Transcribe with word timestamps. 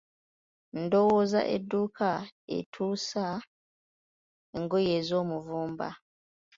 Ndowooza 0.81 1.41
edduuka 1.55 2.09
etuusa 2.57 3.25
engoye 4.57 4.91
ez'omuvumba. 5.01 5.89